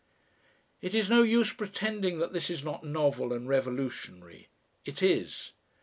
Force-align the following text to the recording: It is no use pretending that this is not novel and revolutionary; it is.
It 0.81 0.95
is 0.95 1.11
no 1.11 1.21
use 1.21 1.53
pretending 1.53 2.17
that 2.17 2.33
this 2.33 2.49
is 2.49 2.63
not 2.63 2.83
novel 2.83 3.31
and 3.31 3.47
revolutionary; 3.47 4.47
it 4.83 5.03
is. 5.03 5.51